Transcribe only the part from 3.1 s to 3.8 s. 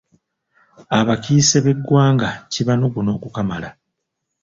okukamala.